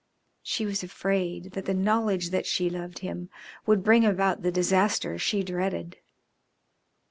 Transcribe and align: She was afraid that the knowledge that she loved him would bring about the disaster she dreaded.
She 0.41 0.65
was 0.65 0.81
afraid 0.81 1.51
that 1.51 1.65
the 1.65 1.75
knowledge 1.75 2.31
that 2.31 2.47
she 2.47 2.71
loved 2.71 2.97
him 3.05 3.29
would 3.67 3.83
bring 3.83 4.03
about 4.03 4.41
the 4.41 4.51
disaster 4.51 5.19
she 5.19 5.43
dreaded. 5.43 5.97